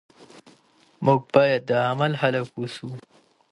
موږ 1.05 1.21
باید 1.33 1.61
د 1.69 1.71
عمل 1.89 2.11
خلک 2.21 2.47
اوسو. 2.57 2.89